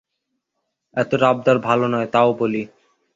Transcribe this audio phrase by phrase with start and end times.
[0.97, 2.63] এতটা আবদার ভালো নয়, তাও বলি।